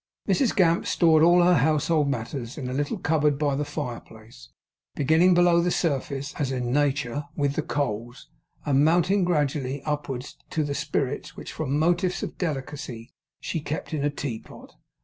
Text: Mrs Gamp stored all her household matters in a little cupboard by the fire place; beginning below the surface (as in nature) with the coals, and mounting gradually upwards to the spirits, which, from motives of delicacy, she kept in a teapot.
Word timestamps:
Mrs 0.27 0.55
Gamp 0.55 0.87
stored 0.87 1.21
all 1.21 1.43
her 1.43 1.53
household 1.53 2.09
matters 2.09 2.57
in 2.57 2.67
a 2.67 2.73
little 2.73 2.97
cupboard 2.97 3.37
by 3.37 3.55
the 3.55 3.63
fire 3.63 3.99
place; 3.99 4.49
beginning 4.95 5.35
below 5.35 5.61
the 5.61 5.69
surface 5.69 6.33
(as 6.39 6.51
in 6.51 6.73
nature) 6.73 7.25
with 7.35 7.53
the 7.53 7.61
coals, 7.61 8.27
and 8.65 8.83
mounting 8.83 9.23
gradually 9.23 9.83
upwards 9.83 10.37
to 10.49 10.63
the 10.63 10.73
spirits, 10.73 11.37
which, 11.37 11.53
from 11.53 11.77
motives 11.77 12.23
of 12.23 12.35
delicacy, 12.39 13.13
she 13.41 13.59
kept 13.59 13.93
in 13.93 14.03
a 14.03 14.09
teapot. 14.09 14.73